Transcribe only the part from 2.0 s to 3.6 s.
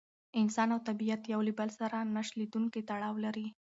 نه شلېدونکی تړاو لري.